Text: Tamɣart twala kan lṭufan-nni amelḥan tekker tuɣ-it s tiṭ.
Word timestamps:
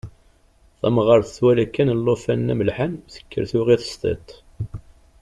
Tamɣart 0.79 1.27
twala 1.35 1.65
kan 1.73 1.95
lṭufan-nni 1.99 2.53
amelḥan 2.53 2.93
tekker 3.13 3.43
tuɣ-it 3.51 3.83
s 3.91 3.93
tiṭ. 4.01 4.27